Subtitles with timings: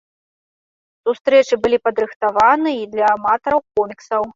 [1.03, 4.23] Сустрэчы былі падрыхтаваны і для аматараў коміксаў.